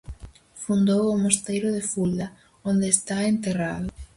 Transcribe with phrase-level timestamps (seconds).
[0.63, 2.27] Fundou o mosteiro de Fulda,
[2.69, 3.87] onde está enterrado.